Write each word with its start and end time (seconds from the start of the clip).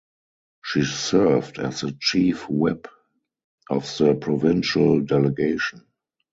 She 0.63 0.83
served 0.83 1.59
as 1.59 1.81
the 1.81 1.95
chief 1.99 2.49
whip 2.49 2.87
of 3.69 3.83
the 3.99 4.15
provincial 4.15 4.99
delegation. 5.01 5.85